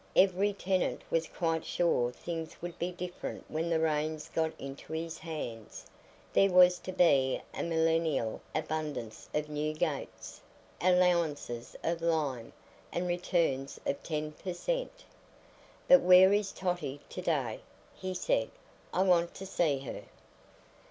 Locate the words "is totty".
16.33-16.99